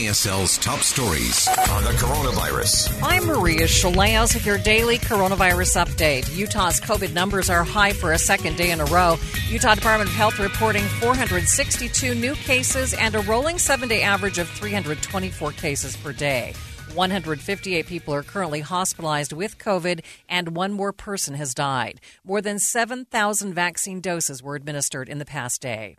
KSL's 0.00 0.56
top 0.56 0.80
stories 0.80 1.46
on 1.68 1.84
the 1.84 1.90
coronavirus. 1.90 2.98
I'm 3.02 3.26
Maria 3.26 3.66
Shilaos 3.66 4.32
with 4.32 4.46
your 4.46 4.56
daily 4.56 4.96
coronavirus 4.96 5.84
update. 5.84 6.34
Utah's 6.34 6.80
COVID 6.80 7.12
numbers 7.12 7.50
are 7.50 7.62
high 7.64 7.92
for 7.92 8.12
a 8.12 8.18
second 8.18 8.56
day 8.56 8.70
in 8.70 8.80
a 8.80 8.86
row. 8.86 9.18
Utah 9.50 9.74
Department 9.74 10.08
of 10.08 10.16
Health 10.16 10.38
reporting 10.38 10.84
462 10.84 12.14
new 12.14 12.34
cases 12.34 12.94
and 12.94 13.14
a 13.14 13.20
rolling 13.20 13.58
seven 13.58 13.90
day 13.90 14.00
average 14.00 14.38
of 14.38 14.48
324 14.48 15.52
cases 15.52 15.98
per 15.98 16.14
day. 16.14 16.54
158 16.94 17.86
people 17.86 18.14
are 18.14 18.22
currently 18.22 18.60
hospitalized 18.60 19.34
with 19.34 19.58
COVID, 19.58 20.00
and 20.30 20.56
one 20.56 20.72
more 20.72 20.94
person 20.94 21.34
has 21.34 21.52
died. 21.52 22.00
More 22.24 22.40
than 22.40 22.58
7,000 22.58 23.52
vaccine 23.52 24.00
doses 24.00 24.42
were 24.42 24.54
administered 24.54 25.10
in 25.10 25.18
the 25.18 25.26
past 25.26 25.60
day. 25.60 25.96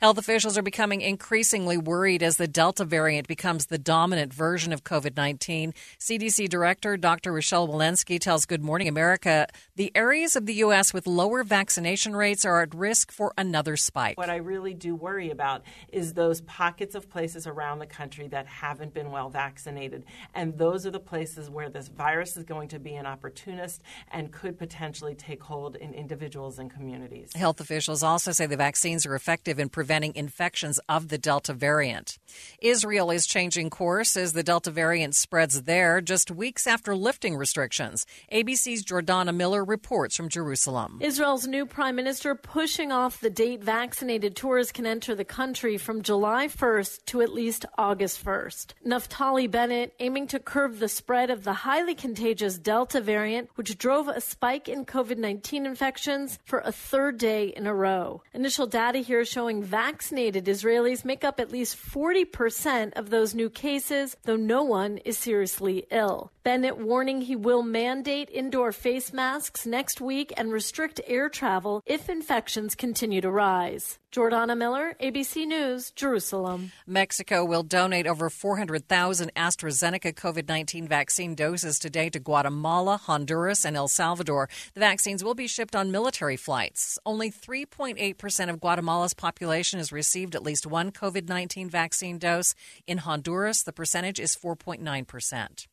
Health 0.00 0.18
officials 0.18 0.58
are 0.58 0.62
becoming 0.62 1.00
increasingly 1.00 1.78
worried 1.78 2.22
as 2.22 2.36
the 2.36 2.46
Delta 2.46 2.84
variant 2.84 3.26
becomes 3.26 3.66
the 3.66 3.78
dominant 3.78 4.30
version 4.32 4.74
of 4.74 4.84
COVID 4.84 5.16
19. 5.16 5.72
CDC 5.98 6.50
Director 6.50 6.98
Dr. 6.98 7.32
Rochelle 7.32 7.66
Walensky 7.66 8.20
tells 8.20 8.44
Good 8.44 8.62
Morning 8.62 8.88
America 8.88 9.46
the 9.74 9.90
areas 9.94 10.36
of 10.36 10.44
the 10.44 10.52
U.S. 10.54 10.92
with 10.92 11.06
lower 11.06 11.42
vaccination 11.44 12.14
rates 12.14 12.44
are 12.44 12.60
at 12.60 12.74
risk 12.74 13.10
for 13.10 13.32
another 13.38 13.74
spike. 13.78 14.18
What 14.18 14.28
I 14.28 14.36
really 14.36 14.74
do 14.74 14.94
worry 14.94 15.30
about 15.30 15.62
is 15.88 16.12
those 16.12 16.42
pockets 16.42 16.94
of 16.94 17.08
places 17.08 17.46
around 17.46 17.78
the 17.78 17.86
country 17.86 18.28
that 18.28 18.46
haven't 18.46 18.92
been 18.92 19.10
well 19.10 19.30
vaccinated. 19.30 20.04
And 20.34 20.58
those 20.58 20.84
are 20.84 20.90
the 20.90 21.00
places 21.00 21.48
where 21.48 21.70
this 21.70 21.88
virus 21.88 22.36
is 22.36 22.44
going 22.44 22.68
to 22.68 22.78
be 22.78 22.96
an 22.96 23.06
opportunist 23.06 23.80
and 24.12 24.30
could 24.30 24.58
potentially 24.58 25.14
take 25.14 25.42
hold 25.42 25.74
in 25.76 25.94
individuals 25.94 26.58
and 26.58 26.70
communities. 26.70 27.32
Health 27.34 27.62
officials 27.62 28.02
also 28.02 28.32
say 28.32 28.44
the 28.44 28.58
vaccines 28.58 29.06
are 29.06 29.14
effective 29.14 29.58
in 29.58 29.70
preventing 29.70 29.85
preventing 29.86 30.16
infections 30.16 30.80
of 30.88 31.06
the 31.10 31.16
Delta 31.16 31.54
variant. 31.54 32.18
Israel 32.60 33.12
is 33.12 33.24
changing 33.24 33.70
course 33.70 34.16
as 34.16 34.32
the 34.32 34.42
Delta 34.42 34.72
variant 34.72 35.14
spreads 35.14 35.62
there 35.62 36.00
just 36.00 36.28
weeks 36.28 36.66
after 36.66 36.96
lifting 36.96 37.36
restrictions. 37.36 38.04
ABC's 38.32 38.84
Jordana 38.84 39.32
Miller 39.32 39.64
reports 39.64 40.16
from 40.16 40.28
Jerusalem. 40.28 40.98
Israel's 41.00 41.46
new 41.46 41.66
prime 41.66 41.94
minister 41.94 42.34
pushing 42.34 42.90
off 42.90 43.20
the 43.20 43.30
date 43.30 43.62
vaccinated 43.62 44.34
tourists 44.34 44.72
can 44.72 44.86
enter 44.86 45.14
the 45.14 45.24
country 45.24 45.78
from 45.78 46.02
July 46.02 46.48
1st 46.48 47.04
to 47.06 47.22
at 47.22 47.32
least 47.32 47.64
August 47.78 48.24
1st. 48.24 48.74
Naftali 48.84 49.48
Bennett 49.48 49.94
aiming 50.00 50.26
to 50.26 50.40
curb 50.40 50.78
the 50.78 50.88
spread 50.88 51.30
of 51.30 51.44
the 51.44 51.52
highly 51.52 51.94
contagious 51.94 52.58
Delta 52.58 53.00
variant, 53.00 53.50
which 53.54 53.78
drove 53.78 54.08
a 54.08 54.20
spike 54.20 54.68
in 54.68 54.84
COVID 54.84 55.18
19 55.18 55.64
infections 55.64 56.40
for 56.44 56.58
a 56.58 56.72
third 56.72 57.18
day 57.18 57.44
in 57.56 57.68
a 57.68 57.74
row. 57.74 58.22
Initial 58.34 58.66
data 58.66 58.98
here 58.98 59.24
showing 59.24 59.62
vaccinated 59.76 60.46
Israelis 60.46 61.04
make 61.04 61.22
up 61.22 61.38
at 61.38 61.52
least 61.52 61.76
40% 61.76 62.94
of 62.96 63.10
those 63.10 63.34
new 63.34 63.50
cases, 63.50 64.16
though 64.24 64.34
no 64.56 64.62
one 64.62 64.96
is 65.04 65.18
seriously 65.18 65.86
ill. 65.90 66.32
Bennett 66.46 66.78
warning 66.78 67.22
he 67.22 67.34
will 67.34 67.64
mandate 67.64 68.30
indoor 68.30 68.70
face 68.70 69.12
masks 69.12 69.66
next 69.66 70.00
week 70.00 70.32
and 70.36 70.52
restrict 70.52 71.00
air 71.08 71.28
travel 71.28 71.82
if 71.84 72.08
infections 72.08 72.76
continue 72.76 73.20
to 73.20 73.32
rise. 73.32 73.98
Jordana 74.12 74.56
Miller, 74.56 74.94
ABC 75.02 75.44
News, 75.44 75.90
Jerusalem. 75.90 76.70
Mexico 76.86 77.44
will 77.44 77.64
donate 77.64 78.06
over 78.06 78.30
400,000 78.30 79.34
AstraZeneca 79.34 80.14
COVID 80.14 80.46
19 80.46 80.86
vaccine 80.86 81.34
doses 81.34 81.80
today 81.80 82.08
to 82.10 82.20
Guatemala, 82.20 82.96
Honduras, 82.96 83.64
and 83.64 83.76
El 83.76 83.88
Salvador. 83.88 84.48
The 84.74 84.80
vaccines 84.80 85.24
will 85.24 85.34
be 85.34 85.48
shipped 85.48 85.74
on 85.74 85.90
military 85.90 86.36
flights. 86.36 86.96
Only 87.04 87.28
3.8% 87.28 88.50
of 88.50 88.60
Guatemala's 88.60 89.14
population 89.14 89.80
has 89.80 89.90
received 89.90 90.36
at 90.36 90.44
least 90.44 90.64
one 90.64 90.92
COVID 90.92 91.28
19 91.28 91.68
vaccine 91.68 92.18
dose. 92.18 92.54
In 92.86 92.98
Honduras, 92.98 93.64
the 93.64 93.72
percentage 93.72 94.20
is 94.20 94.36
4.9%. 94.36 95.66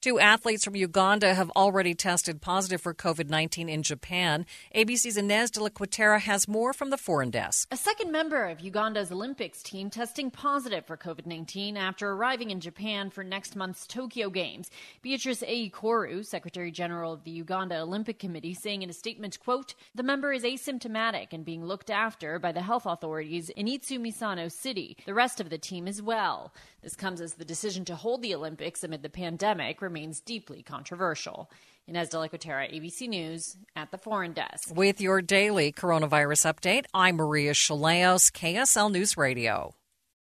Two 0.00 0.18
athletes 0.18 0.64
from 0.64 0.76
Uganda 0.76 1.34
have 1.34 1.50
already 1.50 1.94
tested 1.94 2.40
positive 2.40 2.80
for 2.80 2.92
COVID 2.92 3.28
19 3.28 3.68
in 3.68 3.82
Japan. 3.82 4.44
ABC's 4.74 5.16
Inez 5.16 5.50
de 5.50 5.62
la 5.62 5.70
Cuetara 5.70 6.20
has 6.20 6.46
more 6.46 6.72
from 6.72 6.90
the 6.90 6.98
foreign 6.98 7.30
desk. 7.30 7.68
A 7.72 7.76
second 7.76 8.12
member 8.12 8.44
of 8.44 8.60
Uganda's 8.60 9.10
Olympics 9.10 9.62
team 9.62 9.90
testing 9.90 10.30
positive 10.30 10.84
for 10.84 10.96
COVID 10.96 11.26
19 11.26 11.76
after 11.76 12.10
arriving 12.10 12.50
in 12.50 12.60
Japan 12.60 13.10
for 13.10 13.24
next 13.24 13.56
month's 13.56 13.86
Tokyo 13.86 14.30
Games. 14.30 14.70
Beatrice 15.02 15.40
Ayikoru, 15.40 16.24
Secretary 16.24 16.70
General 16.70 17.12
of 17.12 17.24
the 17.24 17.30
Uganda 17.30 17.80
Olympic 17.80 18.18
Committee, 18.18 18.54
saying 18.54 18.82
in 18.82 18.90
a 18.90 18.92
statement, 18.92 19.40
quote, 19.40 19.74
the 19.94 20.02
member 20.02 20.32
is 20.32 20.44
asymptomatic 20.44 21.32
and 21.32 21.44
being 21.44 21.64
looked 21.64 21.90
after 21.90 22.38
by 22.38 22.52
the 22.52 22.62
health 22.62 22.86
authorities 22.86 23.48
in 23.50 23.66
Izumisano 23.66 24.52
City. 24.52 24.96
The 25.06 25.14
rest 25.14 25.40
of 25.40 25.50
the 25.50 25.58
team 25.58 25.88
is 25.88 26.02
well. 26.02 26.52
This 26.82 26.94
comes 26.94 27.22
as 27.22 27.34
the 27.34 27.46
decision 27.46 27.86
to 27.86 27.96
hold 27.96 28.20
the 28.20 28.34
Olympics 28.34 28.84
amid 28.84 29.02
the 29.02 29.08
pandemic 29.08 29.63
remains 29.80 30.20
deeply 30.20 30.62
controversial. 30.62 31.50
Inez 31.86 32.08
de 32.08 32.18
la 32.18 32.28
Cuetara, 32.28 32.72
ABC 32.72 33.08
News, 33.08 33.56
at 33.76 33.90
the 33.90 33.98
Foreign 33.98 34.32
Desk. 34.32 34.74
With 34.74 35.00
your 35.00 35.20
daily 35.20 35.72
coronavirus 35.72 36.52
update, 36.52 36.86
I'm 36.94 37.16
Maria 37.16 37.52
Shilaos, 37.52 38.30
KSL 38.32 38.90
News 38.90 39.16
Radio. 39.16 39.74